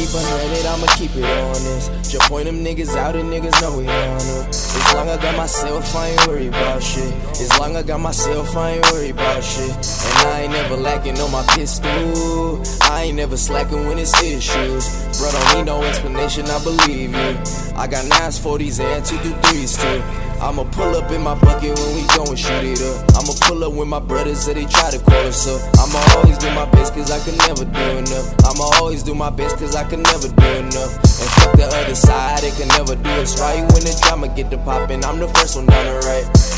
[0.00, 2.10] keep a I'ma keep it honest.
[2.10, 4.48] Just point them niggas out and niggas know we on it.
[4.48, 7.12] As long as I got myself, I ain't worried about shit.
[7.30, 9.70] As long as I got myself, I ain't worried about shit.
[9.70, 12.62] And I ain't never lacking on my pistol.
[12.82, 14.84] I ain't never slacking when it's issues.
[15.18, 17.76] Bro, don't need no explanation, I believe you.
[17.76, 20.29] I got nines, 40s, and two through threes too.
[20.40, 23.12] I'ma pull up in my bucket when we go and shoot it up.
[23.14, 25.60] I'ma pull up with my brothers that they try to call us up.
[25.76, 28.34] I'ma always do my best cause I can never do enough.
[28.48, 30.96] I'ma always do my best cause I can never do enough.
[30.96, 33.60] And fuck the other side, they can never do us right.
[33.72, 36.49] When the drama get to poppin', I'm the first one down the right.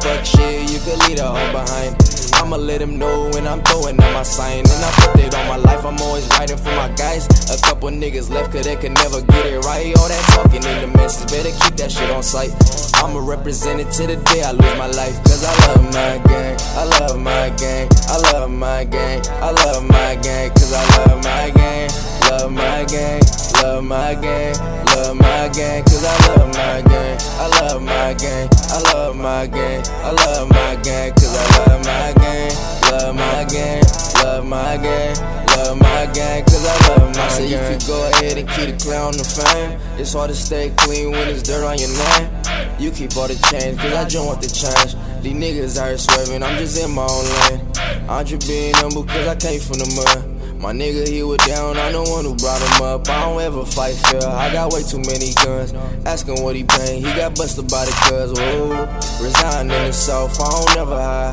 [0.00, 1.94] Fuck shit, you can leave it all behind.
[2.40, 4.60] I'ma let them know when I'm throwing out my sign.
[4.60, 7.28] And I put it on my life, I'm always writing for my guys.
[7.52, 9.94] A couple niggas left cause they could never get it right.
[9.98, 12.50] All that talking in the message, better keep that shit on sight.
[12.96, 15.16] I'ma represent it to the day I lose my life.
[15.24, 19.84] Cause I love my gang, I love my gang, I love my gang, I love
[19.84, 20.50] my gang.
[20.50, 21.90] Cause I love my gang,
[22.30, 23.20] love my gang,
[23.60, 24.54] love my gang,
[24.94, 25.82] love my gang.
[25.82, 30.48] Cause I love my gang, I love my gang, I love my gang, I love
[30.48, 31.12] my gang.
[31.12, 32.52] Cause I love my gang,
[32.90, 33.82] love my gang,
[34.22, 35.16] love my gang,
[35.56, 36.44] love my gang.
[36.44, 37.50] Cause I love my gang.
[37.50, 39.80] you could go ahead and keep the clown the fame.
[39.98, 42.30] It's hard to stay clean when there's dirt on your name.
[42.78, 44.94] You keep all the change, cause I don't want the change.
[45.22, 47.66] These niggas out here swerving, I'm just in my own lane.
[48.08, 50.39] I'm just being humble cause I came from the mud.
[50.60, 53.08] My nigga, he was down, I'm the one who brought him up.
[53.08, 55.72] I don't ever fight fair, I got way too many guns.
[56.04, 58.36] Asking what he paying, he got busted by the cuz.
[58.36, 58.84] Whoa,
[59.24, 61.32] resign in the I don't never hide.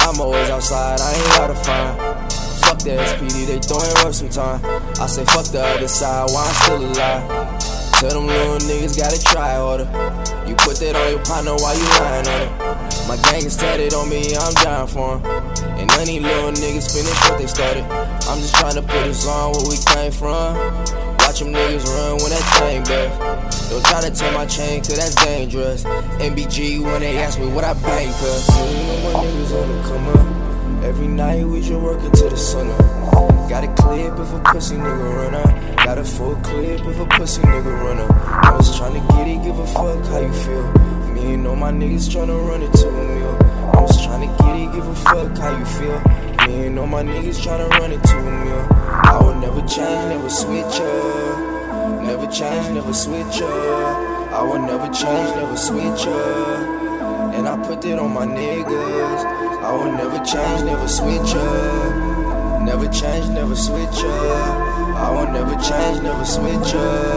[0.00, 1.94] I'm always outside, I ain't to find.
[2.66, 4.58] Fuck the SPD, they throwing rough sometime.
[4.98, 7.62] I say fuck the other side, why I'm still alive.
[8.02, 9.86] Tell them little niggas gotta try harder.
[10.50, 13.06] You put that on your partner while you lying on it.
[13.06, 15.57] My gang is tatted on me, I'm dying for 'em.
[15.98, 17.82] And these little niggas finish what they started.
[18.30, 20.54] I'm just trying to put us on where we came from.
[21.18, 23.10] Watch them niggas run when that thing back.
[23.68, 25.82] Don't try to take my chain, cause that's dangerous.
[26.22, 28.46] MBG when they ask me what I bang, cuz.
[28.46, 30.84] You know my niggas on the come up.
[30.84, 33.50] Every night we just working to the sun up.
[33.50, 35.84] Got a clip if a pussy nigga run up.
[35.84, 38.10] Got a full clip if a pussy nigga run up.
[38.44, 41.07] I was tryna get it, give a fuck how you feel.
[41.18, 43.36] Me and all my niggas tryna run it to a meal.
[43.74, 46.00] I was tryna get it, give a fuck how you feel.
[46.46, 48.66] Me and all my niggas tryna run it to a meal.
[48.70, 52.02] I will never change, never switch up.
[52.04, 54.32] Never change, never switch up.
[54.32, 57.34] I will never change, never switch up.
[57.34, 59.24] And I put that on my niggas.
[59.60, 62.62] I will never change, never switch up.
[62.62, 64.58] Never change, never switch up.
[64.96, 67.07] I will never change, never switch up.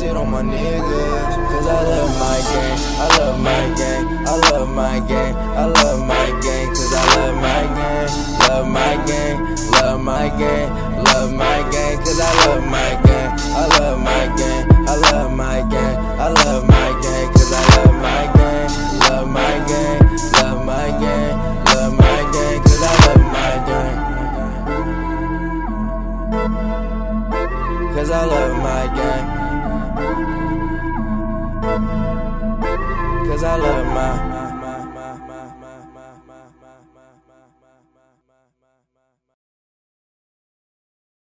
[0.00, 0.80] That on my niggas.
[0.80, 6.00] Cause I love my gang, I love my gang, I love my gang, I love
[6.08, 6.68] my gang.
[6.68, 8.08] Cause I love my gang,
[8.48, 9.44] love my gang,
[9.76, 10.72] love my gang,
[11.04, 11.98] love my gang.
[11.98, 16.64] Cause I love my gang, I love my gang, I love my gang, I love
[16.64, 17.32] my gang.
[17.36, 18.72] Cause I love my gang,
[19.04, 20.00] love my gang,
[20.40, 21.36] love my gang,
[21.76, 22.56] love my gang.
[22.64, 24.00] Cause I love my gang.
[27.92, 29.39] Cause I love my gang.
[33.26, 34.39] Cause I love my